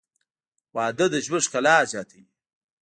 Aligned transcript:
•واده 0.75 1.05
د 1.11 1.15
ژوند 1.25 1.43
ښکلا 1.47 1.75
زیاتوي. 1.91 2.25